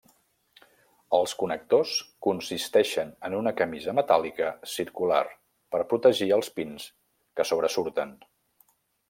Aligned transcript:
Els 1.17 1.33
connectors 1.41 1.91
consisteixen 2.27 3.11
en 3.29 3.35
una 3.41 3.53
camisa 3.59 3.93
metàl·lica 3.99 4.49
circular 4.77 5.21
per 5.77 5.83
protegir 5.93 6.31
els 6.41 6.51
pins 6.57 6.89
que 7.37 7.49
sobresurten. 7.53 8.19